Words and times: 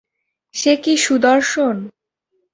সে 0.55 0.73
কি 0.83 0.93
সুদর্শন? 0.97 1.75